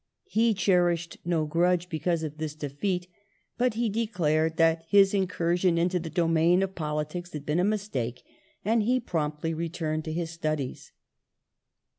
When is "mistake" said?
7.63-8.23